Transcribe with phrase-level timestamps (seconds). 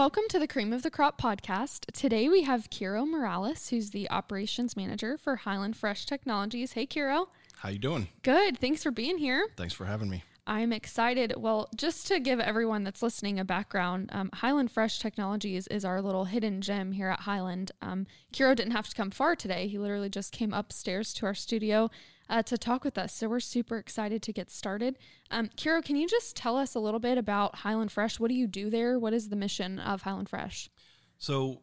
[0.00, 1.84] Welcome to the Cream of the Crop podcast.
[1.92, 6.72] Today we have Kiro Morales, who's the operations manager for Highland Fresh Technologies.
[6.72, 7.26] Hey, Kiro.
[7.58, 8.08] How you doing?
[8.22, 8.58] Good.
[8.58, 9.46] Thanks for being here.
[9.58, 10.24] Thanks for having me.
[10.46, 11.34] I'm excited.
[11.36, 16.00] Well, just to give everyone that's listening a background, um, Highland Fresh Technologies is our
[16.00, 17.70] little hidden gem here at Highland.
[17.82, 19.68] Um, Kiro didn't have to come far today.
[19.68, 21.90] He literally just came upstairs to our studio
[22.30, 23.12] uh, to talk with us.
[23.12, 24.96] So we're super excited to get started.
[25.30, 28.18] Um, Kiro, can you just tell us a little bit about Highland Fresh?
[28.18, 28.98] What do you do there?
[28.98, 30.70] What is the mission of Highland Fresh?
[31.18, 31.60] So,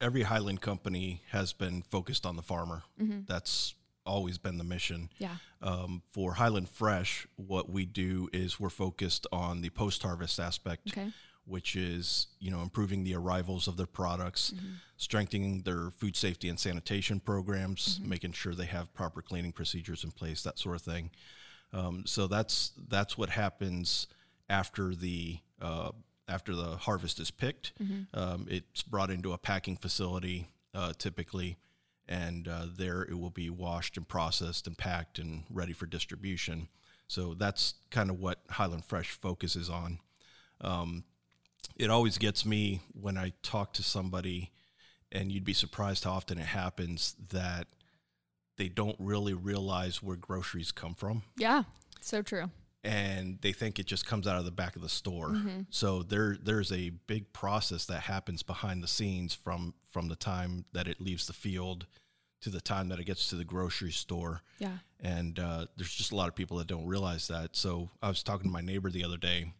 [0.00, 2.82] every Highland company has been focused on the farmer.
[3.00, 3.20] Mm-hmm.
[3.28, 3.74] That's
[4.06, 5.10] always been the mission.
[5.18, 5.36] Yeah.
[5.60, 10.88] Um, for Highland Fresh, what we do is we're focused on the post harvest aspect,
[10.88, 11.10] Okay.
[11.46, 14.66] Which is you know improving the arrivals of their products, Mm-hmm.
[14.96, 20.10] strengthening their food safety and sanitation programs, making sure they have proper cleaning procedures in
[20.10, 21.10] place, that sort of thing.
[21.72, 24.06] Um, so that's that's what happens
[24.48, 25.90] after the uh,
[26.28, 27.72] after the harvest is picked.
[28.14, 31.56] Um, it's brought into a packing facility uh, typically,
[32.08, 36.68] and uh, there it will be washed and processed and packed and ready for distribution.
[37.08, 39.98] So that's kind of what Highland Fresh focuses on.
[40.60, 41.04] Um,
[41.76, 44.50] it always gets me when I talk to somebody,
[45.12, 47.66] and you'd be surprised how often it happens that
[48.56, 51.62] they don't really realize where groceries come from Yeah.
[52.02, 52.50] So true.
[52.84, 55.36] and they think it just comes out of the back of the store.
[55.70, 60.64] So there there's a big process that happens behind the scenes from from the time
[60.72, 61.86] that it leaves the field
[62.42, 64.40] to the time that it gets to the grocery store.
[64.58, 64.78] Yeah.
[64.98, 67.54] And uh, there's just a lot of people that don't realize that.
[67.56, 69.52] So I was talking to my neighbor the other day,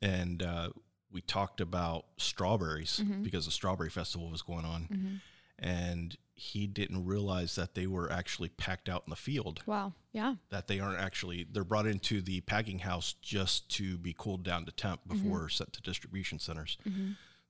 [0.00, 0.70] and uh,
[1.12, 3.22] we talked about strawberries mm-hmm.
[3.22, 5.14] because the strawberry festival was going on, mm-hmm.
[5.58, 9.92] and he didn't realize that they were actually packed out in the field Wow.
[10.12, 10.36] Yeah.
[10.48, 14.64] that they aren't actually they're brought into the packing house just to be cooled down
[14.64, 15.22] to temp mm-hmm.
[15.22, 16.78] before sent to distribution centers.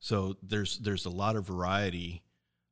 [0.01, 2.23] So there's there's a lot of variety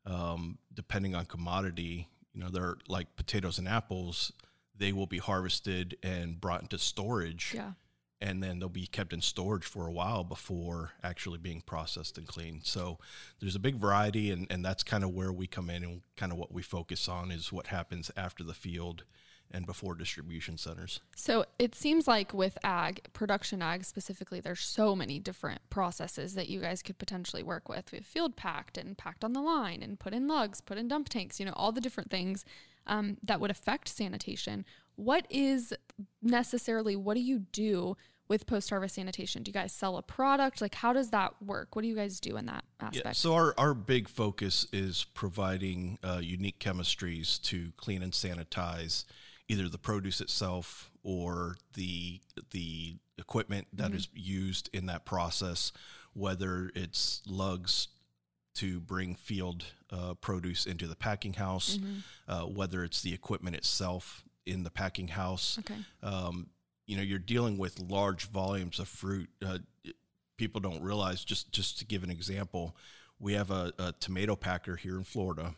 [0.07, 2.09] um, depending on commodity.
[2.33, 4.33] You know, they're like potatoes and apples.
[4.77, 7.73] They will be harvested and brought into storage, Yeah.
[8.21, 12.27] And then they'll be kept in storage for a while before actually being processed and
[12.27, 12.67] cleaned.
[12.67, 12.99] So
[13.41, 16.33] there's a big variety, and, and that's kind of where we come in and kind
[16.33, 19.05] of what we focus on is what happens after the field
[19.51, 21.01] and before distribution centers.
[21.17, 26.49] So it seems like with ag, production ag specifically, there's so many different processes that
[26.49, 27.91] you guys could potentially work with.
[27.91, 30.89] We have field packed and packed on the line and put in lugs, put in
[30.89, 32.45] dump tanks, you know, all the different things
[32.87, 34.65] um, that would affect sanitation.
[34.99, 35.73] What is
[36.21, 39.45] necessarily, what do you do with post harvest sanitation?
[39.45, 40.61] Do you guys sell a product?
[40.61, 41.77] Like, how does that work?
[41.77, 43.07] What do you guys do in that aspect?
[43.07, 49.05] Yeah, so our, our big focus is providing uh, unique chemistries to clean and sanitize
[49.47, 52.21] either the produce itself or the
[52.51, 55.73] the equipment that is used in that process,
[56.13, 57.87] whether it's lugs
[58.55, 61.79] to bring field uh, produce into the packing house,
[62.27, 65.59] uh, whether it's the equipment itself in the packing house.
[65.61, 65.81] okay.
[66.03, 66.49] Um,
[66.87, 69.29] you know, you're dealing with large volumes of fruit.
[69.45, 69.59] Uh,
[70.37, 71.25] people don't realize.
[71.25, 72.75] Just just to give an example,
[73.21, 75.53] we have a, a tomato packer here in Florida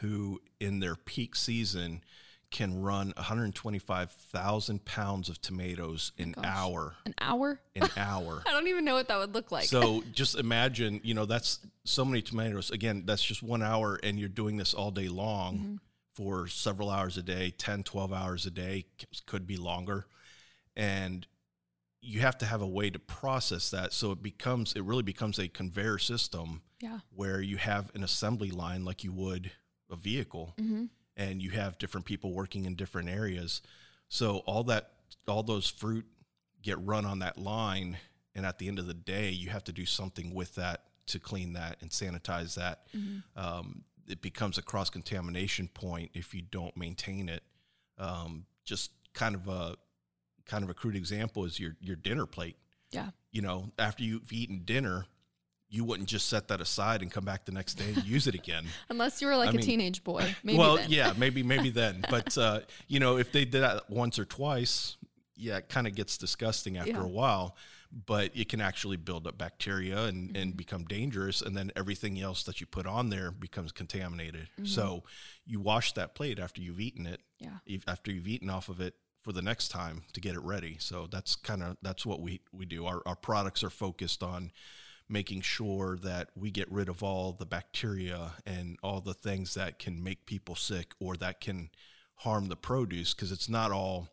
[0.00, 2.02] who, in their peak season,
[2.50, 6.44] can run 125,000 pounds of tomatoes an gosh.
[6.46, 6.94] hour.
[7.04, 7.60] An hour?
[7.74, 8.42] An hour.
[8.46, 9.64] I don't even know what that would look like.
[9.64, 12.70] So just imagine, you know, that's so many tomatoes.
[12.70, 15.74] Again, that's just one hour, and you're doing this all day long Mm-hmm.
[16.14, 18.86] For several hours a day 10, 12 hours a day,
[19.26, 20.06] could be longer.
[20.76, 21.26] And
[22.00, 23.92] you have to have a way to process that.
[23.92, 26.98] So it becomes, it really becomes a conveyor system yeah.
[27.14, 29.50] where you have an assembly line like you would
[29.90, 30.84] a vehicle Mm-hmm.
[31.16, 33.62] and you have different people working in different areas.
[34.08, 34.90] So all that,
[35.26, 36.06] all those fruit
[36.62, 37.98] get run on that line,
[38.34, 41.18] and at the end of the day, you have to do something with that to
[41.18, 42.86] clean that and sanitize that.
[43.36, 47.42] Um, it becomes a cross contamination point if you don't maintain it.
[47.98, 49.76] Um, just kind of a
[50.46, 52.56] kind of a crude example is your your dinner plate.
[52.90, 53.10] Yeah.
[53.32, 55.06] You know, after you've eaten dinner,
[55.68, 58.34] you wouldn't just set that aside and come back the next day and use it
[58.34, 58.66] again.
[58.90, 60.34] Unless you were like I a mean- teenage boy.
[60.44, 60.90] Maybe well, then.
[60.90, 62.04] yeah, maybe maybe then.
[62.08, 64.96] But uh, you know, if they did that once or twice,
[65.36, 67.02] yeah, it kind of gets disgusting after Yeah.
[67.02, 67.56] a while.
[68.06, 70.36] But it can actually build up bacteria and, Mm-hmm.
[70.36, 74.48] and become dangerous, and then everything else that you put on there becomes contaminated.
[74.54, 74.64] Mm-hmm.
[74.66, 75.04] So
[75.46, 77.58] you wash that plate after you've eaten it, Yeah.
[77.86, 80.76] after you've eaten off of it for the next time to get it ready.
[80.80, 82.84] So that's kind of that's what we we do.
[82.84, 84.50] Our our products are focused on
[85.08, 89.78] making sure that we get rid of all the bacteria and all the things that
[89.78, 91.70] can make people sick or that can
[92.16, 94.08] harm the produce because it's not all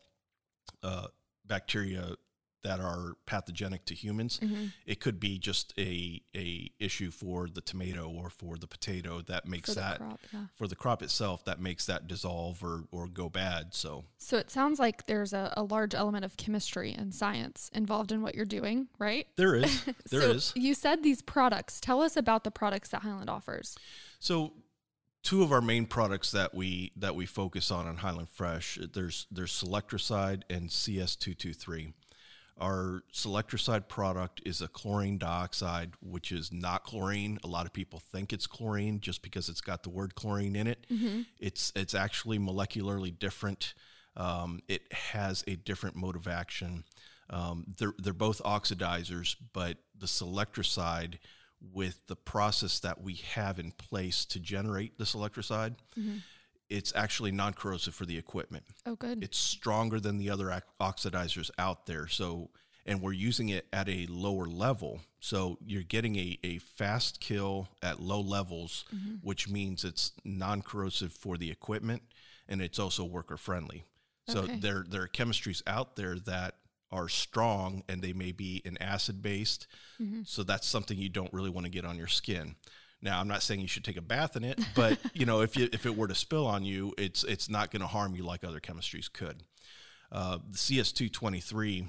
[0.82, 1.06] uh,
[1.46, 2.14] bacteria
[2.62, 4.40] that are pathogenic to humans.
[4.42, 4.66] Mm-hmm.
[4.86, 9.46] It could be just a a issue for the tomato or for the potato that
[9.46, 10.40] makes For that crop, yeah.
[10.54, 13.74] for the crop itself that makes that dissolve or or go bad.
[13.74, 18.12] So So it sounds like there's a, a large element of chemistry and science involved
[18.12, 19.26] in what you're doing, right?
[19.36, 20.52] there is there so is.
[20.54, 21.80] You said these products.
[21.80, 23.76] Tell us about the products that Highland offers.
[24.18, 24.52] So
[25.22, 29.26] two of our main products that we that we focus on on Highland Fresh, there's
[29.30, 31.92] there's Selectrocide and CS223.
[32.58, 37.38] Our Selectrocide product is a chlorine dioxide, which is not chlorine.
[37.42, 40.66] A lot of people think it's chlorine just because it's got the word chlorine in
[40.66, 40.86] it.
[41.40, 43.74] It's it's actually molecularly different.
[44.16, 46.84] Um, it has a different mode of action.
[47.30, 51.14] Um, they're they're both oxidizers, but the Selectrocide
[51.72, 55.76] with the process that we have in place to generate this electricide,
[56.72, 58.64] it's actually non-corrosive for the equipment.
[58.86, 59.22] Oh, good.
[59.22, 62.08] It's stronger than the other oxidizers out there.
[62.08, 62.50] So,
[62.86, 65.00] and we're using it at a lower level.
[65.20, 69.16] So you're getting a, a fast kill at low levels, mm-hmm.
[69.22, 72.02] which means it's non-corrosive for the equipment
[72.48, 73.84] and it's also worker friendly.
[74.28, 74.56] So Okay.
[74.56, 76.56] there there are chemistries out there that
[76.90, 79.66] are strong and they may be an acid based.
[80.00, 80.22] Mm-hmm.
[80.24, 82.56] So that's something you don't really want to get on your skin.
[83.02, 85.56] Now, I'm not saying you should take a bath in it, but you know, if
[85.56, 88.22] you if it were to spill on you, it's it's not going to harm you
[88.22, 89.42] like other chemistries could.
[90.10, 91.88] Uh, the CS223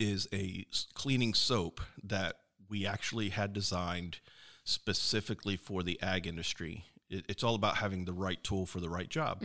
[0.00, 2.36] is a cleaning soap that
[2.68, 4.18] we actually had designed
[4.64, 6.84] specifically for the ag industry.
[7.08, 9.40] It, it's all about having the right tool for the right job.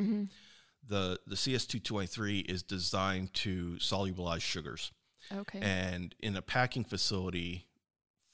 [0.88, 4.92] The the CS223 is designed to solubilize sugars.
[5.31, 5.60] okay.
[5.62, 7.68] And in a packing facility,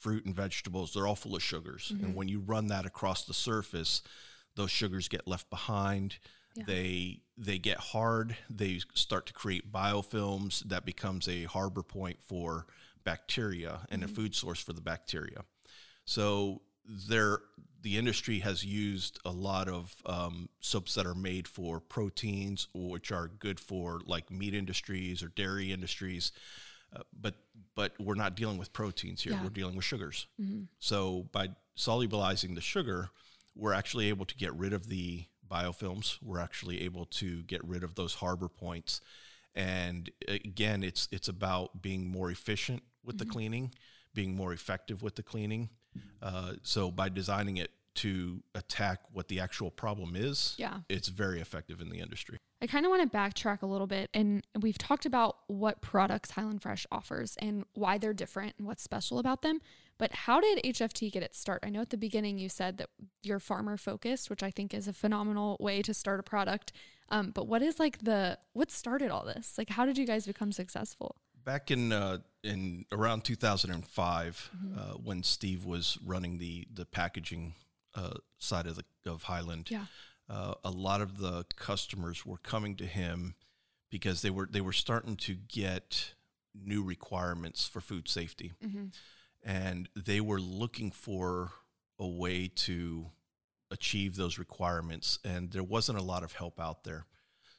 [0.07, 1.91] fruit and vegetables, they're all full of sugars.
[2.01, 4.01] And when you run that across the surface,
[4.55, 6.17] those sugars get left behind.
[6.55, 6.63] Yeah.
[6.65, 8.37] They they get hard.
[8.49, 12.67] They start to create biofilms that becomes a harbor point for
[13.03, 15.43] bacteria and a food source for the bacteria.
[16.05, 17.39] So there,
[17.81, 23.11] the industry has used a lot of um, soaps that are made for proteins, which
[23.11, 26.31] are good for like meat industries or dairy industries.
[26.95, 27.35] Uh, but
[27.75, 29.33] but we're not dealing with proteins here.
[29.33, 29.43] Yeah.
[29.43, 30.27] We're dealing with sugars.
[30.79, 33.09] So by solubilizing the sugar,
[33.55, 36.17] we're actually able to get rid of the biofilms.
[36.21, 39.01] We're actually able to get rid of those harbor points.
[39.53, 43.73] And again, it's it's about being more efficient with the cleaning,
[44.13, 45.69] being more effective with the cleaning.
[46.21, 50.81] Uh, so by designing it to attack what the actual problem is, Yeah.
[50.89, 52.37] it's very effective in the industry.
[52.61, 56.31] I kind of want to backtrack a little bit, and we've talked about what products
[56.31, 59.59] Highland Fresh offers and why they're different and what's special about them.
[59.99, 61.63] But how did HFT get its start?
[61.63, 62.89] I know at the beginning you said that
[63.23, 66.71] you're farmer focused, which I think is a phenomenal way to start a product.
[67.09, 69.57] Um, but what is like the what started all this?
[69.57, 71.15] Like, how did you guys become successful?
[71.47, 77.55] back in uh, in around 2005 uh, when Steve was running the the packaging
[77.95, 79.85] uh, side of the of Highland Yeah.
[80.29, 83.35] Uh, a lot of the customers were coming to him
[83.89, 86.13] because they were they were starting to get
[86.53, 88.51] new requirements for food safety
[89.43, 91.51] and they were looking for
[91.99, 93.07] a way to
[93.71, 97.05] achieve those requirements and there wasn't a lot of help out there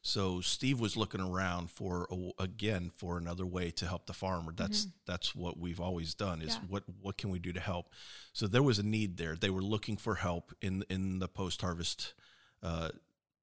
[0.03, 4.53] so Steve was looking around for a, again for another way to help the farmer.
[4.57, 6.61] That's that's what we've always done is Yeah.
[6.69, 7.91] what what can we do to help.
[8.33, 9.35] So there was a need there.
[9.35, 12.15] They were looking for help in in the post harvest
[12.63, 12.91] uh,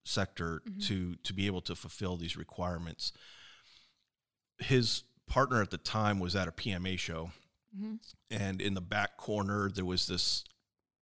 [0.03, 3.11] sector to to be able to fulfill these requirements.
[4.59, 7.31] His partner at the time was at a PMA show,
[8.29, 10.43] and in the back corner there was this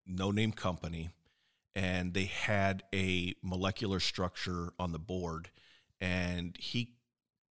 [0.06, 1.10] no name company
[1.76, 5.50] and they had a molecular structure on the board
[6.00, 6.94] and he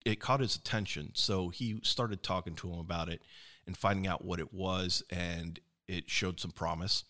[0.06, 1.12] it caught his attention.
[1.14, 3.22] So he started talking to him about it
[3.68, 7.04] and finding out what it was and it showed some promise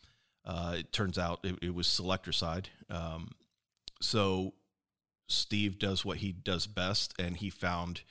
[0.45, 3.31] uh, it turns out it, it was selectrocide um,
[4.01, 4.53] so
[5.27, 8.01] steve does what he does best and he found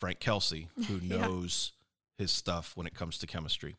[0.00, 1.18] frank kelsey who Yeah.
[1.18, 1.72] knows
[2.18, 3.76] his stuff when it comes to chemistry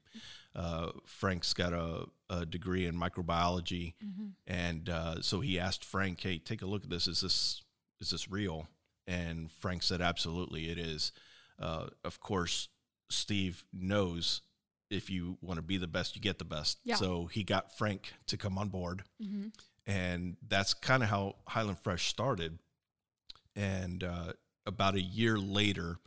[0.56, 3.94] uh, Frank's got a, a degree in microbiology,
[4.48, 7.08] and uh, so he asked Frank, "Hey, take a look at this.
[7.08, 7.62] Is this
[8.02, 8.68] is this real?"
[9.06, 11.12] And Frank said, "Absolutely, it is."
[11.60, 12.68] Uh, of course,
[13.12, 14.42] Steve knows
[14.90, 16.80] if you want to be the best, you get the best.
[16.84, 16.96] Yeah.
[16.96, 19.04] So he got Frank to come on board,
[19.88, 22.60] and that's kind of how Highland Fresh started.
[23.56, 24.34] And uh,
[24.66, 25.98] about a year later,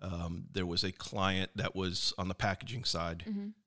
[0.00, 3.24] um, there was a client that was on the packaging side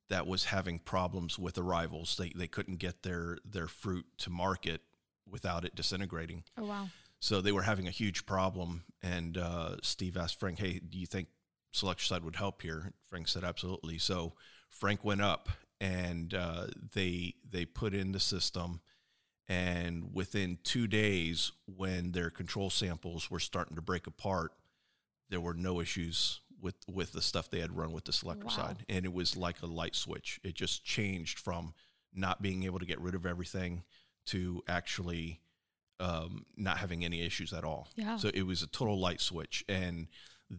[0.09, 2.15] that was having problems with arrivals.
[2.17, 4.81] They they couldn't get their their fruit to market
[5.29, 6.43] without it disintegrating.
[6.57, 6.89] Oh wow.
[7.19, 8.83] So they were having a huge problem.
[9.01, 11.27] And uh, Steve asked Frank, "Hey, do you think
[11.73, 12.93] Selectrocide would help here.
[13.09, 13.97] Frank said absolutely.
[13.97, 14.33] So
[14.69, 15.49] Frank went up
[15.81, 18.81] and uh, they they put in the system.
[19.49, 24.51] And within two days when their control samples were starting to break apart
[25.29, 28.51] there were no issues with with the stuff they had run with the selector Wow.
[28.51, 28.85] side.
[28.89, 30.39] And it was like a light switch.
[30.43, 31.73] It just changed from
[32.13, 33.83] not being able to get rid of everything
[34.27, 35.41] to actually
[35.99, 37.87] um, not having any issues at all.
[37.95, 38.17] Yeah.
[38.17, 39.65] so it was a total light switch.
[39.67, 40.07] And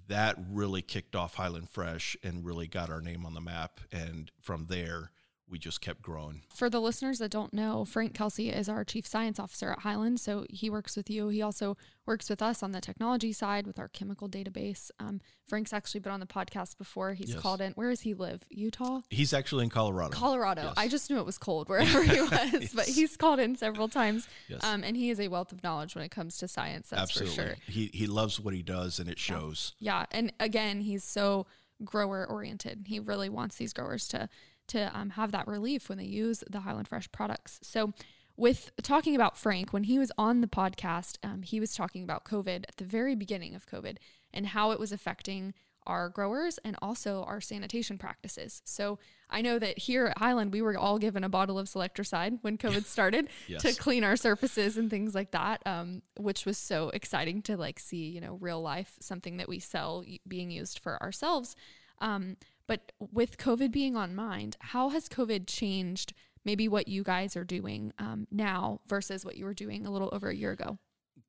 [0.09, 3.80] that really kicked off highland fresh and really got our name on the map.
[3.90, 5.12] And from there
[5.50, 9.07] we just kept growing For the listeners that don't know, Frank Kelsey is our chief
[9.07, 10.21] science officer at Highland.
[10.21, 11.28] So he works with you.
[11.28, 11.76] He also
[12.07, 14.90] works with us on the technology side with our chemical database.
[14.99, 17.14] Um, Frank's actually been on the podcast before.
[17.14, 17.40] He's Yes.
[17.40, 17.73] called in.
[17.73, 18.43] Where does he live?
[18.50, 19.00] Utah?
[19.11, 20.62] he's actually in colorado Colorado.
[20.64, 20.75] Yes.
[20.76, 24.28] I just knew it was cold wherever he was, but he's called in several times.
[24.49, 24.62] Yes.
[24.62, 26.90] Um, and he is a wealth of knowledge when it comes to science.
[26.90, 27.57] That's absolutely for sure.
[27.67, 31.47] he, he loves what he does and it shows Yeah, and again, he's so
[31.85, 32.85] grower oriented.
[32.88, 34.28] He really wants these growers to
[34.69, 37.59] to um, have that relief when they use the Highland Fresh products.
[37.63, 37.93] So,
[38.37, 42.25] with talking about Frank, when he was on the podcast, um, he was talking about
[42.25, 43.97] COVID at the very beginning of COVID
[44.33, 45.55] and how it was affecting
[45.89, 48.61] our growers and also our sanitation practices.
[48.65, 48.99] So
[49.31, 52.59] I know that here at Highland, we were all given a bottle of Selectrocide when
[52.59, 53.63] COVID started Yes.
[53.63, 57.81] to clean our surfaces and things like that, um, which was so exciting to like
[57.81, 61.57] see, you know, real life, something that we sell being used for ourselves.
[62.01, 62.37] Um,
[62.69, 66.13] but with COVID being on mind, how has COVID changed
[66.45, 70.11] maybe what you guys are doing um, now versus what you were doing a little
[70.13, 70.79] over a year ago?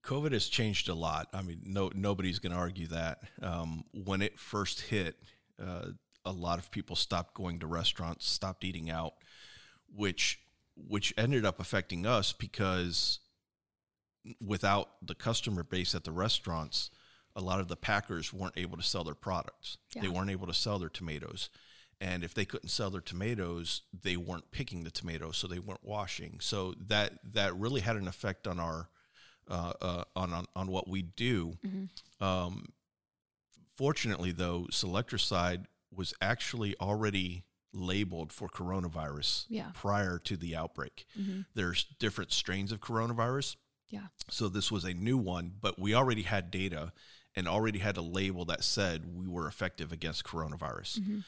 [0.03, 1.27] COVID has changed a lot.
[1.33, 3.19] I mean, no nobody's going to argue that.
[3.41, 5.15] Um, when it first hit,
[5.61, 5.87] uh,
[6.25, 9.13] a lot of people stopped going to restaurants, stopped eating out,
[9.93, 10.39] which
[10.75, 13.19] which ended up affecting us because
[14.45, 16.91] without the customer base at the restaurants,
[17.35, 19.77] a lot of the packers weren't able to sell their products.
[20.01, 21.49] They weren't able to sell their tomatoes.
[22.01, 25.83] And if they couldn't sell their tomatoes, they weren't picking the tomatoes, so they weren't
[25.83, 26.39] washing.
[26.39, 28.89] So that that really had an effect on our
[29.49, 31.57] uh, uh, on, on on what we do.
[32.21, 32.67] Um,
[33.75, 37.43] fortunately, though, Selectrocide was actually already
[37.73, 39.71] labeled for coronavirus Yeah.
[39.73, 41.05] prior to the outbreak.
[41.53, 43.57] There's different strains of coronavirus.
[43.89, 44.07] Yeah.
[44.29, 46.93] So this was a new one, but we already had data
[47.39, 51.23] and already had a label that said we were effective against coronavirus.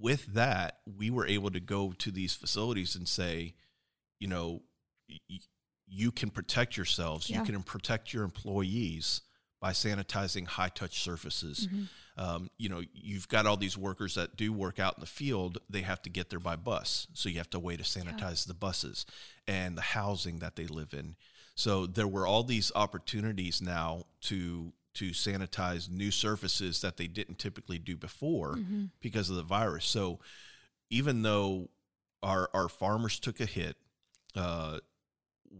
[0.00, 3.54] With that, we were able to go to these facilities and say,
[4.18, 4.62] you know,
[5.08, 5.38] y-
[5.86, 7.40] you can protect yourselves, Yeah.
[7.40, 9.20] you can protect your employees
[9.60, 11.68] by sanitizing high touch surfaces.
[12.16, 15.58] Um, you know, you've got all these workers that do work out in the field,
[15.68, 17.06] they have to get there by bus.
[17.12, 19.04] So you have to wait to sanitize the buses
[19.46, 21.16] and the housing that they live in.
[21.54, 27.38] So there were all these opportunities now to to sanitize new surfaces that they didn't
[27.38, 28.58] typically do before
[29.00, 29.86] because of the virus.
[29.86, 30.20] So
[30.90, 31.70] even though
[32.22, 33.76] our our farmers took a hit,
[34.36, 34.78] uh,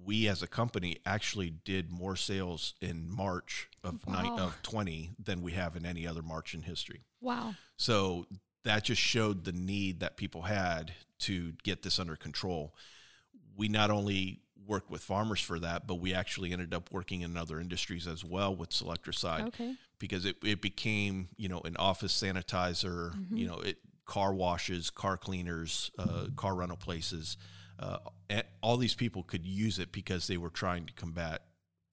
[0.04, 5.42] we as a company actually did more sales in March of night of 20 than
[5.42, 7.02] we have in any other March in history.
[7.20, 7.54] Wow.
[7.76, 8.26] So
[8.64, 12.74] that just showed the need that people had to get this under control.
[13.56, 17.36] We not only worked with farmers for that, but we actually ended up working in
[17.36, 19.74] other industries as well with Selectrocide Okay.
[19.98, 25.16] because it, it became, you know, an office sanitizer, you know, it car washes, car
[25.16, 27.36] cleaners, uh, car rental places.
[27.78, 27.98] Uh,
[28.30, 31.42] and all these people could use it because they were trying to combat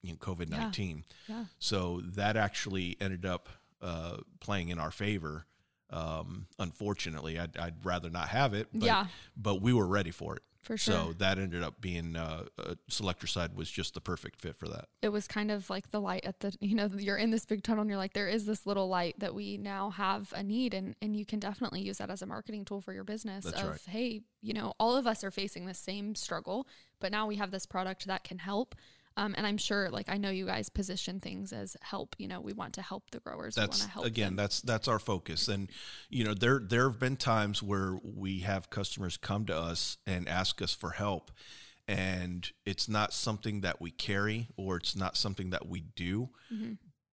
[0.02, 1.04] you know, COVID 19.
[1.28, 1.44] Yeah.
[1.58, 3.48] So that actually ended up
[3.82, 5.46] uh, playing in our favor.
[5.90, 8.68] Um, unfortunately, I'd, I'd rather not have it.
[8.72, 9.06] But, Yeah.
[9.36, 10.42] But we were ready for it.
[10.70, 10.94] For sure.
[10.94, 14.84] So that ended up being uh, uh, Selectrocide was just the perfect fit for that.
[15.02, 17.64] it was kind of like the light at the you know you're in this big
[17.64, 20.72] tunnel and you're like there is this little light that we now have a need
[20.72, 23.60] and and you can definitely use that as a marketing tool for your business That's
[23.60, 23.80] of right.
[23.88, 26.68] hey you know all of us are facing the same struggle
[27.00, 28.76] but now we have this product that can help
[29.20, 32.40] um, and I'm sure like I know you guys position things as help you know
[32.40, 34.36] we want to help the growers that's to help again them.
[34.36, 35.68] that's that's our focus and
[36.08, 40.28] you know there there have been times where we have customers come to us and
[40.28, 41.30] ask us for help
[41.86, 46.30] and it's not something that we carry or it's not something that we do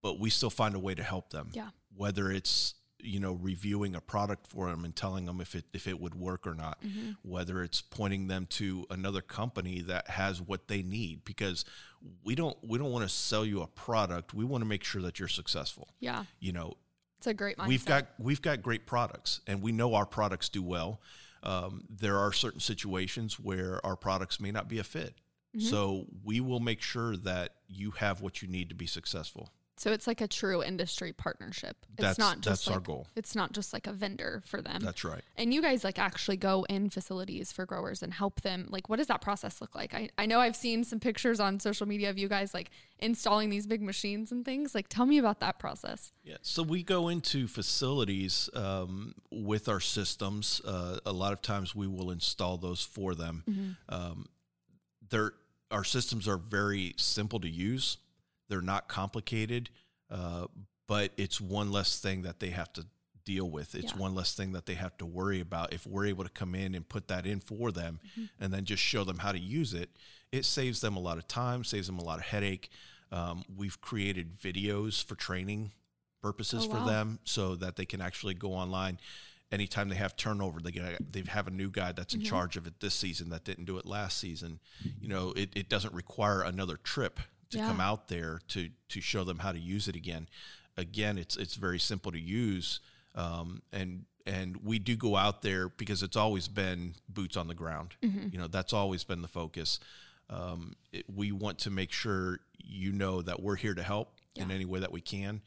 [0.02, 1.58] but we still find a way to help them Mm-hmm.
[1.58, 1.68] Yeah.
[1.96, 5.86] whether it's you know reviewing a product for them and telling them if it if
[5.86, 6.82] it would work or not.
[6.82, 7.12] Mm-hmm.
[7.22, 11.64] whether it's pointing them to another company that has what they need because
[12.24, 14.34] we don't we don't want to sell you a product.
[14.34, 15.88] We want to make sure that you're successful.
[16.00, 16.24] Yeah.
[16.40, 16.74] You know
[17.18, 17.68] it's a great mindset.
[17.68, 21.00] we've got we've got great products and we know our products do well.
[21.42, 25.14] Um, there are certain situations where our products may not be a fit.
[25.56, 25.66] Mm-hmm.
[25.66, 29.48] so we will make sure that you have what you need to be successful
[29.78, 31.76] So it's like a true industry partnership.
[31.92, 33.06] It's That's- not just that's our goal.
[33.16, 34.80] It's not just like a vendor for them.
[34.82, 35.22] That's right.
[35.36, 38.66] And you guys like actually go in facilities for growers and help them.
[38.70, 39.94] Like, what does that process look like?
[39.94, 43.50] I, I know I've seen some pictures on social media of you guys like installing
[43.50, 44.74] these big machines and things.
[44.74, 46.12] Like, tell me about that process.
[46.24, 50.60] Yeah, so we go into facilities um, with our systems.
[50.64, 53.76] Uh, a lot of times we will install those for them.
[53.88, 54.26] Um,
[55.10, 55.32] they're,
[55.70, 57.98] our systems are very simple to use,
[58.48, 59.70] they're not complicated,
[60.10, 60.46] uh,
[60.86, 62.86] but it's one less thing that they have to
[63.24, 63.74] deal with.
[63.74, 63.98] It's Yeah.
[63.98, 65.72] one less thing that they have to worry about.
[65.72, 68.00] If we're able to come in and put that in for them
[68.40, 69.90] and then just show them how to use it,
[70.32, 72.70] it saves them a lot of time, saves them a lot of headache.
[73.12, 75.72] Um, we've created videos for training
[76.22, 76.86] purposes Oh, for wow.
[76.86, 78.98] them so that they can actually go online
[79.50, 82.22] anytime they have turnover they get they have a new guy that's Mm-hmm.
[82.22, 84.60] in charge of it this season that didn't do it last season
[85.00, 87.18] you know it, it doesn't require another trip
[87.50, 87.68] to Yeah.
[87.68, 90.28] come out there to to show them how to use it again.
[90.76, 92.80] Again it's it's very simple to use
[93.14, 97.54] um, and and we do go out there because it's always been boots on the
[97.54, 97.96] ground.
[98.02, 98.28] Mm-hmm.
[98.32, 99.80] you know that's always been the focus.
[100.30, 104.50] Um, it, we want to make sure you know that we're here to help in
[104.50, 105.40] any way that we can.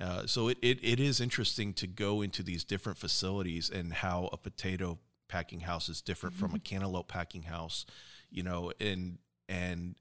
[0.00, 4.28] Uh, so it, it, it is interesting to go into these different facilities and how
[4.32, 4.96] a potato
[5.26, 7.84] packing house is different from a cantaloupe packing house,
[8.30, 9.96] you know, and and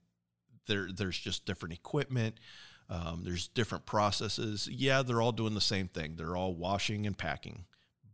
[0.67, 2.35] there there's just different equipment.
[2.89, 4.69] Um, there's different processes.
[4.71, 6.15] Yeah, they're all doing the same thing.
[6.15, 7.65] They're all washing and packing,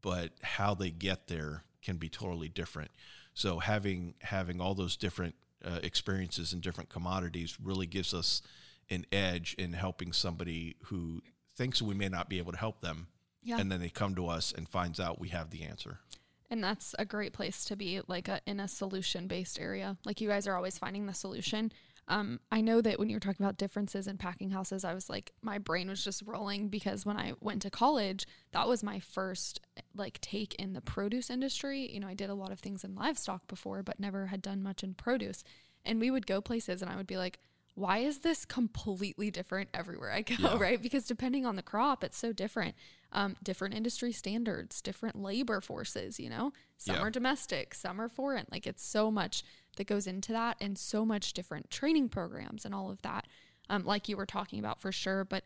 [0.02, 2.90] but how they get there can be totally different.
[3.36, 8.42] So having having all those different uh, experiences and different commodities really gives us
[8.90, 11.22] an edge in helping somebody who
[11.56, 13.08] thinks we may not be able to help them
[13.44, 13.60] Yeah.
[13.60, 16.00] and then they come to us and finds out we have the answer
[16.50, 19.96] And that's a great place to be, like a, in a solution based area.
[20.04, 21.72] Like you guys are always finding the solution.
[22.08, 25.10] Um, I know that when you were talking about differences in packing houses, I was
[25.10, 29.00] like, my brain was just rolling because when I went to college, that was my
[29.00, 29.62] first
[29.96, 31.90] like take in the produce industry.
[31.92, 34.62] You know, I did a lot of things in livestock before, but never had done
[34.62, 35.44] much in produce.
[35.86, 37.40] And we would go places and I would be like,
[37.76, 40.58] why is this completely different everywhere I go, Yeah.
[40.60, 40.82] right?
[40.82, 42.76] Because depending on the crop, it's so different.
[43.12, 46.52] Um, different industry standards, different labor forces, you know?
[46.84, 47.02] Some Yeah.
[47.02, 48.46] are domestic, some are foreign.
[48.52, 49.44] Like it's so much
[49.78, 53.28] that goes into that and so much different training programs and all of that.
[53.70, 55.24] Um, like you were talking about for sure.
[55.24, 55.46] But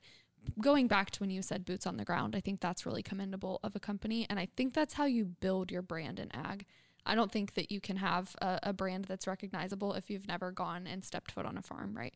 [0.60, 3.60] going back to when you said boots on the ground, I think that's really commendable
[3.64, 4.26] of a company.
[4.30, 6.66] And I think that's how you build your brand in ag.
[7.06, 10.52] I don't think that you can have a, a brand that's recognizable if you've never
[10.52, 12.14] gone and stepped foot on a farm, right?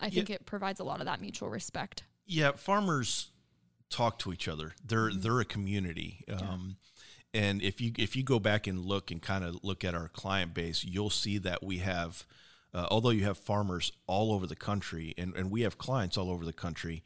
[0.00, 2.02] I think it provides a lot of that mutual respect.
[2.26, 3.30] yeah farmers
[3.90, 6.76] talk to each other they're they're a community um,
[7.32, 10.08] and if you if you go back and look and kind of look at our
[10.08, 12.24] client base you'll see that we have
[12.72, 16.30] uh, although you have farmers all over the country and, and we have clients all
[16.30, 17.02] over the country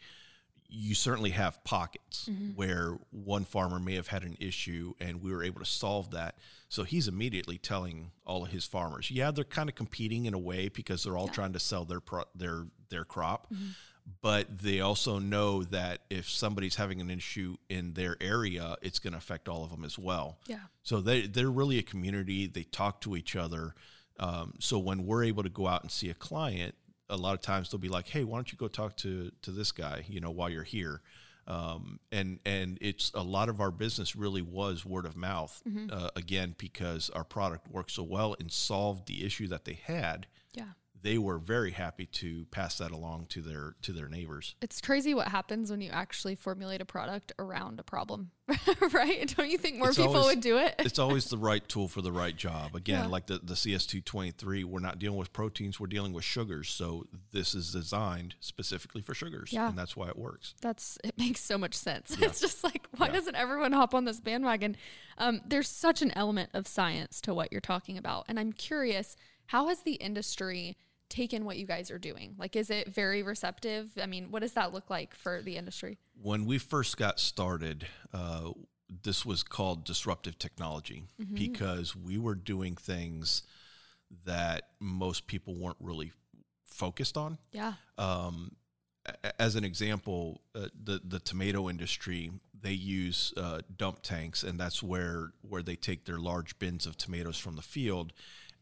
[0.74, 5.42] you certainly have pockets where one farmer may have had an issue and we were
[5.42, 6.36] able to solve that.
[6.68, 10.38] So he's immediately telling all of his farmers, yeah, they're kind of competing in a
[10.38, 13.52] way because they're all trying to sell their pro- their their crop.
[14.20, 19.12] But they also know that if somebody's having an issue in their area, it's going
[19.12, 20.38] to affect all of them as well.
[20.46, 20.58] Yeah.
[20.82, 22.46] So they they're really a community.
[22.46, 23.74] They talk to each other.
[24.18, 26.74] Um, so when we're able to go out and see a client,
[27.08, 29.50] a lot of times they'll be like, "Hey, why don't you go talk to to
[29.50, 30.04] this guy?
[30.06, 31.00] You know, while you're here."
[31.46, 35.62] Um, and and it's a lot of our business really was word of mouth.
[35.90, 40.26] Uh, again, because our product worked so well and solved the issue that they had.
[41.04, 41.10] Yeah.
[41.12, 44.54] They were very happy to pass that along to their to their neighbors.
[44.62, 48.30] It's crazy what happens when you actually formulate a product around a problem,
[48.92, 49.32] right?
[49.36, 50.74] Don't you think more It's people always- would do it?
[50.78, 52.74] it's always the right tool for the right job.
[52.76, 53.06] Again, Yeah.
[53.08, 56.68] like the, the CS223, we're not dealing with proteins, we're dealing with sugars.
[56.70, 59.52] So this is designed specifically for sugars.
[59.52, 59.68] Yeah.
[59.68, 60.54] And that's why it works.
[60.60, 62.16] That's it makes so much sense.
[62.24, 64.76] It's just like why doesn't everyone hop on this bandwagon?
[65.18, 69.14] Um, there's such an element of science to what you're talking about, and I'm curious,
[69.46, 70.76] how has the industry
[71.14, 72.34] taken what you guys are doing?
[72.38, 73.90] Like, is it very receptive?
[74.02, 75.98] I mean, what does that look like for the industry?
[76.20, 78.50] When we first got started, uh,
[79.02, 83.42] this was called disruptive technology because we were doing things
[84.24, 86.12] that most people weren't really
[86.64, 87.38] focused on.
[87.52, 88.56] Yeah, um,
[89.38, 94.82] as an example, uh, the the tomato industry they use uh, dump tanks, and that's
[94.82, 98.12] where where they take their large bins of tomatoes from the field,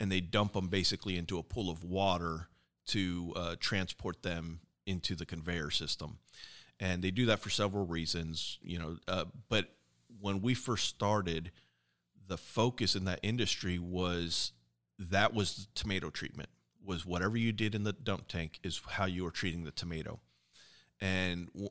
[0.02, 2.48] and they dump them basically into a pool of water
[2.88, 6.18] to uh, transport them into the conveyor system,
[6.80, 8.96] and they do that for several reasons, you know.
[9.06, 9.68] Uh, but
[10.20, 11.52] when we first started,
[12.26, 14.50] the focus in that industry was
[14.98, 16.48] that was tomato treatment
[16.84, 20.18] was whatever you did in the dump tank is how you were treating the tomato
[21.00, 21.70] and w-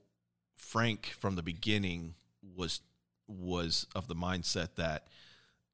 [0.56, 2.16] Frank from the beginning
[2.56, 2.82] was
[3.28, 5.08] was of the mindset that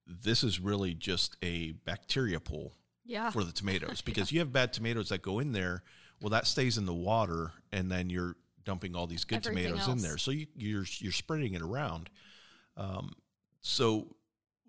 [0.07, 2.73] this is really just a bacteria pool
[3.05, 3.29] Yeah.
[3.31, 5.83] for the tomatoes because you have bad tomatoes that go in there.
[6.21, 9.87] Well, that stays in the water, and then you're dumping all these good Everything tomatoes
[9.87, 10.17] in there.
[10.17, 12.09] So you, you're you're spreading it around.
[12.75, 13.13] Um,
[13.61, 14.15] so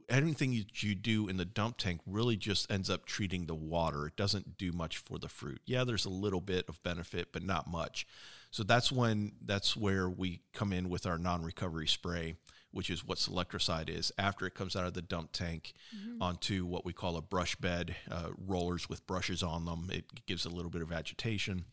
[0.09, 4.07] anything you, you do in the dump tank really just ends up treating the water.
[4.07, 5.61] It doesn't do much for the fruit.
[5.67, 8.07] Yeah, there's a little bit of benefit, but not much.
[8.51, 12.37] So that's when that's where we come in with our non-recovery spray,
[12.71, 14.13] which is what Selectrocide is.
[14.19, 15.73] After it comes out of the dump tank
[16.21, 20.45] onto what we call a brush bed, uh, rollers with brushes on them, it gives
[20.45, 21.65] a little bit of agitation.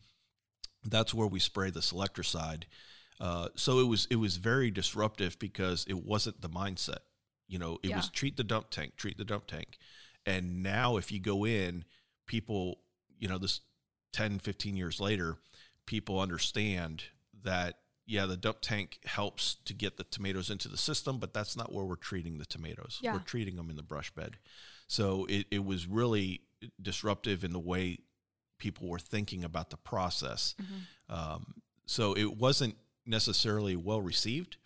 [0.84, 2.64] That's where we spray the Selectrocide.
[3.18, 6.98] Uh, so it was it was very disruptive because it wasn't the mindset.
[7.48, 9.78] You know, it was treat the dump tank, treat the dump tank.
[10.24, 11.84] And now if you go in,
[12.26, 12.78] people,
[13.18, 13.60] you know, this
[14.12, 15.36] 10, 15 years later,
[15.86, 17.04] people understand
[17.44, 21.56] that yeah, the dump tank helps to get the tomatoes into the system, but that's
[21.56, 22.98] not where we're treating the tomatoes.
[23.02, 23.12] Yeah.
[23.14, 24.36] We're treating them in the brush bed.
[24.86, 26.42] So it, it was really
[26.80, 27.98] disruptive in the way
[28.58, 30.54] people were thinking about the process.
[31.08, 31.54] Um,
[31.86, 34.56] so it wasn't necessarily well received.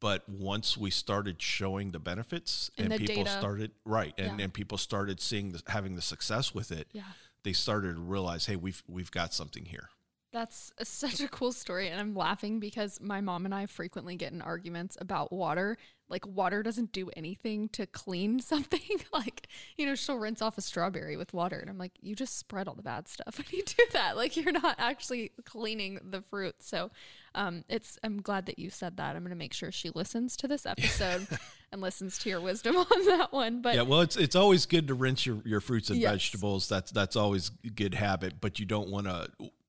[0.00, 3.38] But once we started showing the benefits And and, the people data.
[3.38, 4.44] started right, and, Yeah.
[4.44, 7.04] and people started seeing the, having the success with it, Yeah.
[7.44, 9.88] they started to realize, hey, we've we've got something here.
[10.36, 11.88] That's a- such a cool story.
[11.88, 15.78] And I'm laughing because my mom and I frequently get in arguments about water.
[16.08, 18.80] Like, water doesn't do anything to clean something.
[19.14, 21.58] like, you know, she'll rinse off a strawberry with water.
[21.58, 24.14] And I'm like, you just spread all the bad stuff when you do that.
[24.16, 26.56] Like, you're not actually cleaning the fruit.
[26.60, 26.90] So,
[27.34, 29.16] um, it's, I'm glad that you said that.
[29.16, 31.26] I'm going to make sure she listens to this episode
[31.72, 33.62] and listens to your wisdom on that one.
[33.62, 36.12] But yeah, well, it's it's always good to rinse your, your fruits and Yes.
[36.12, 36.68] vegetables.
[36.68, 39.28] That's that's always a good habit, but you don't want to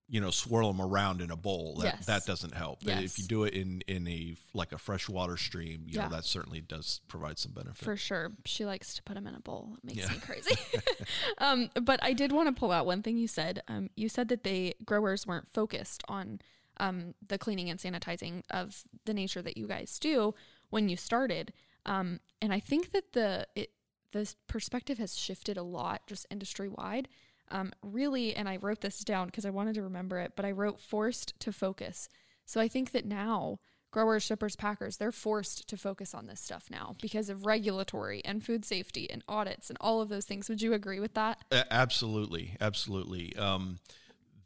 [0.10, 1.76] you know swirl them around in a bowl.
[1.80, 2.06] That Yes.
[2.06, 2.80] that doesn't help.
[2.84, 6.04] But If you do it in in a like a freshwater stream, you Yeah.
[6.08, 7.84] know that certainly does provide some benefit.
[7.84, 8.32] For sure.
[8.46, 9.74] She likes to put them in a bowl.
[9.78, 10.14] It makes Yeah.
[10.14, 10.56] me crazy.
[11.40, 13.62] um, but I did want to pull out one thing you said.
[13.68, 16.40] Um, you said that they growers weren't focused on
[16.80, 20.36] um, the cleaning and sanitizing of the nature that you guys do
[20.70, 21.52] when you started.
[21.86, 23.72] Um, and I think that the it,
[24.14, 27.08] the perspective has shifted a lot just industry wide.
[27.50, 30.52] Um, really, and I wrote this down because I wanted to remember it, but I
[30.52, 32.10] wrote forced to focus.
[32.46, 33.60] So I think that now
[33.92, 38.44] growers, shippers, packers, they're forced to focus on this stuff now because of regulatory and
[38.44, 40.50] food safety and audits and all of those things.
[40.50, 41.44] Would you agree with that?
[41.52, 43.36] Absolutely, absolutely.
[43.38, 43.80] Um,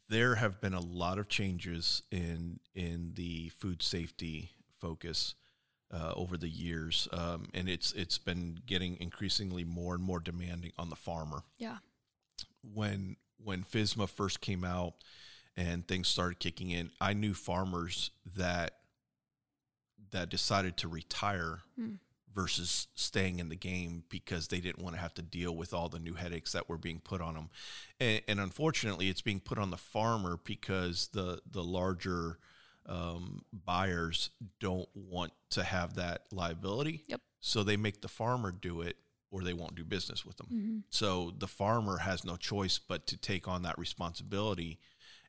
[0.10, 5.36] there have been a lot of changes in in the food safety focus
[5.92, 10.72] uh, over the years, um, and it's it's been getting increasingly more and more demanding
[10.78, 11.44] on the farmer.
[11.58, 11.78] Yeah.
[12.64, 14.94] When when FSMA first came out
[15.58, 18.78] and things started kicking in, I knew farmers that
[20.12, 21.96] that decided to retire Hmm.
[22.34, 25.90] versus staying in the game because they didn't want to have to deal with all
[25.90, 27.50] the new headaches that were being put on them.
[28.00, 32.38] And, and unfortunately, it's being put on the farmer because the the larger
[32.86, 37.04] um, buyers don't want to have that liability.
[37.08, 37.22] Yep.
[37.40, 38.98] So they make the farmer do it,
[39.32, 40.48] or they won't do business with them.
[40.54, 40.78] Mm-hmm.
[40.90, 44.80] So the farmer has no choice but to take on that responsibility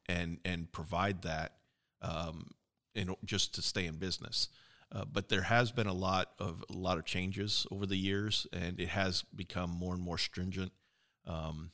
[0.06, 1.54] and and provide that
[2.02, 2.48] um,
[2.94, 4.48] in just to stay in business.
[4.94, 8.46] Uh, but there has been a lot of a lot of changes over the years,
[8.52, 10.72] and it has become more and more stringent.
[11.26, 11.70] Um,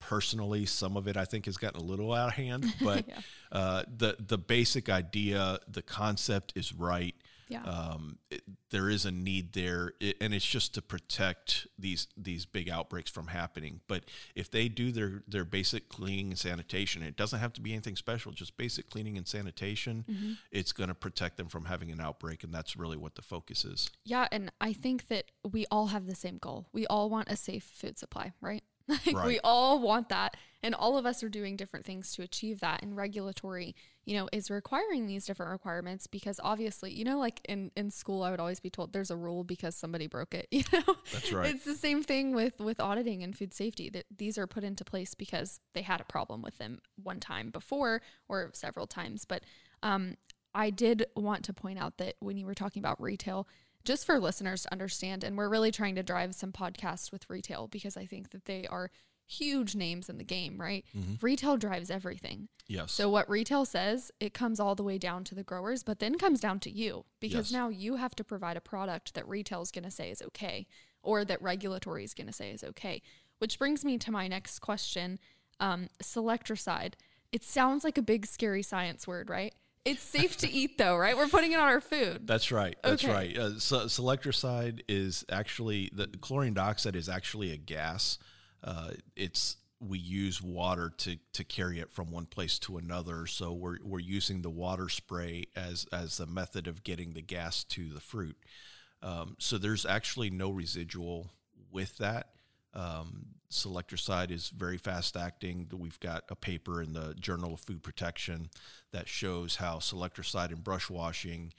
[0.00, 3.20] personally, some of it I think has gotten a little out of hand, but Yeah.
[3.52, 7.14] uh, the the basic idea, the concept is right
[7.48, 7.62] Yeah.
[7.62, 12.44] um, it, there is a need there, it, and it's just to protect these these
[12.46, 13.80] big outbreaks from happening.
[13.86, 14.04] But
[14.34, 17.96] if they do their their basic cleaning and sanitation, it doesn't have to be anything
[17.96, 18.32] special.
[18.32, 20.32] Just basic cleaning and sanitation, Mm-hmm.
[20.50, 23.64] it's going to protect them from having an outbreak, and that's really what the focus
[23.64, 23.90] is.
[24.04, 26.66] Yeah, and I think that we all have the same goal.
[26.72, 28.62] We all want a safe food supply, right?
[29.06, 32.60] Like we all want that, and all of us are doing different things to achieve
[32.60, 32.82] that.
[32.82, 37.70] And regulatory, you know, is requiring these different requirements because obviously, you know, like in
[37.76, 40.46] in school, I would always be told there's a rule because somebody broke it.
[40.56, 41.54] You know, That's right.
[41.54, 43.90] It's the same thing with with auditing and food safety.
[43.90, 47.50] That these are put into place because they had a problem with them one time
[47.50, 49.24] before or several times.
[49.24, 49.42] But
[49.82, 50.16] um,
[50.54, 53.46] I did want to point out that when you were talking about retail,
[53.86, 57.66] just for listeners to understand, and we're really trying to drive some podcasts with retail
[57.68, 58.90] because I think that they are
[59.28, 60.84] huge names in the game, right?
[61.20, 62.48] Retail drives everything.
[62.68, 62.92] Yes.
[62.92, 66.16] So what retail says, it comes all the way down to the growers, but then
[66.18, 67.52] comes down to you because Yes.
[67.52, 70.66] now you have to provide a product that retail is going to say is okay
[71.02, 73.02] or that regulatory is going to say is okay.
[73.38, 75.18] Which brings me to my next question.
[75.58, 76.94] Um, selectrocide.
[77.32, 79.54] It sounds like a big scary science word, right?
[79.86, 81.16] It's safe to eat though, right?
[81.16, 82.26] We're putting it on our food.
[82.26, 82.76] That's right.
[82.82, 83.12] That's Okay.
[83.12, 83.38] right.
[83.38, 88.18] Uh, so, selectrocide is actually the chlorine dioxide is actually a gas.
[88.64, 93.26] Uh, it's we use water to to carry it from one place to another.
[93.26, 97.62] So we're we're using the water spray as as a method of getting the gas
[97.64, 98.36] to the fruit.
[99.02, 101.30] Um, so there's actually no residual
[101.70, 102.28] with that.
[102.76, 105.68] Um, selectrocide is very fast acting.
[105.72, 108.50] We've got a paper in the Journal of Food Protection
[108.92, 111.52] that shows how selectrocide and brush washing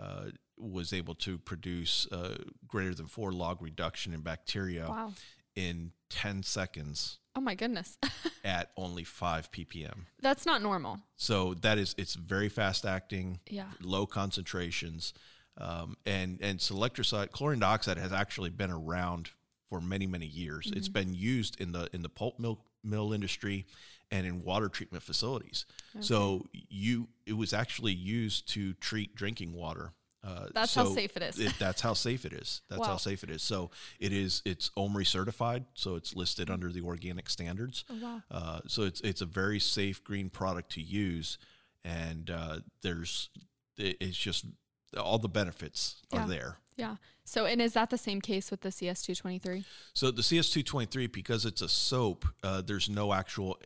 [0.00, 5.12] uh, was able to produce uh, greater than four log reduction in bacteria Wow.
[5.54, 7.98] in 10 seconds Oh my goodness.
[8.44, 10.04] at only 5 ppm.
[10.20, 11.00] That's not normal.
[11.16, 13.66] So that is it's very fast acting, Yeah.
[13.80, 15.12] low concentrations,
[15.58, 19.30] um, and and selectrocide chlorine dioxide has actually been around
[19.72, 20.70] for many many years.
[20.76, 20.92] It's Mm-hmm.
[20.92, 23.64] been used in the in the pulp mill mill industry
[24.10, 25.64] and in water treatment facilities.
[26.00, 29.92] So you it was actually used to treat drinking water.
[30.22, 31.58] Uh, That's how safe it is.
[31.58, 32.60] that's how safe it is.
[32.68, 32.86] That's Wow.
[32.88, 33.42] how safe it is.
[33.42, 34.42] So it is.
[34.44, 37.84] It's OMRI certified, so it's listed under the organic standards.
[37.90, 38.22] Oh wow.
[38.30, 41.38] Uh, so it's it's a very safe green product to use,
[41.82, 43.30] and uh, there's
[43.78, 44.44] it- it's just
[44.96, 46.24] all the benefits Yeah.
[46.24, 46.58] are there.
[46.76, 46.96] Yeah.
[47.24, 49.64] So and is that the same case with the CS223?
[49.94, 53.58] So the CS223, because it's a soap, uh, there's no actual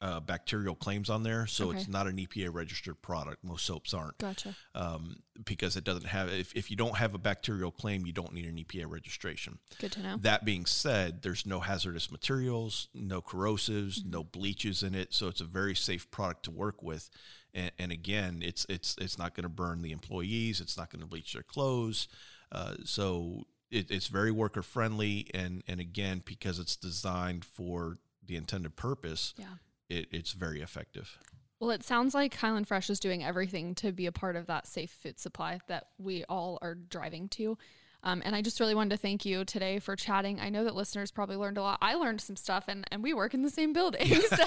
[0.00, 1.78] uh, bacterial claims on there, so Okay.
[1.78, 3.44] it's not an EPA registered product.
[3.44, 4.18] Most soaps aren't.
[4.18, 4.56] Gotcha.
[4.74, 8.32] Um, because it doesn't have if, if you don't have a bacterial claim, you don't
[8.32, 9.58] need an EPA registration.
[9.78, 10.16] Good to know.
[10.20, 14.10] That being said, there's no hazardous materials, no corrosives, Mm-hmm.
[14.10, 17.08] no bleaches in it, so it's a very safe product to work with.
[17.54, 21.02] And, and again, it's it's it's not going to burn the employees, it's not going
[21.02, 22.08] to bleach their clothes,
[22.52, 25.28] uh, so it, it's very worker friendly.
[25.34, 29.46] And and again, because it's designed for the intended purpose, Yeah.
[29.88, 31.18] it, it's very effective.
[31.58, 34.66] Well, it sounds like Highland Fresh is doing everything to be a part of that
[34.66, 37.56] safe food supply that we all are driving to.
[38.04, 40.40] Um, and I just really wanted to thank you today for chatting.
[40.40, 41.78] I know that listeners probably learned a lot.
[41.80, 44.04] I learned some stuff, and, and we work in the same building.
[44.22, 44.44] so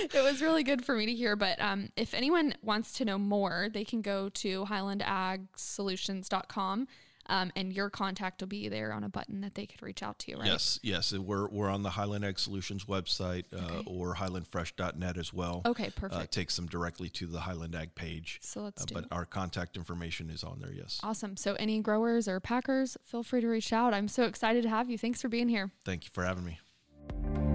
[0.00, 1.36] it was really good for me to hear.
[1.36, 6.88] But um, if anyone wants to know more, they can go to highlandagsolutions.com.
[7.26, 10.18] Um, and your contact will be there on a button that they could reach out
[10.20, 10.46] to, right?
[10.46, 13.82] Yes, yes, we're we're on the Highland Ag Solutions website uh, Okay.
[13.86, 15.62] or highlandfresh.net as well.
[15.64, 16.32] Okay, uh, perfect.
[16.32, 18.38] takes them directly to the Highland Ag page.
[18.42, 20.72] so let's Uh, do but our contact information is on there.
[20.72, 21.00] Yes.
[21.02, 21.36] Awesome.
[21.36, 23.94] So, any growers or packers, feel free to reach out.
[23.94, 24.98] I'm so excited to have you.
[24.98, 25.70] Thanks for being here.
[25.84, 27.53] Thank you for having me.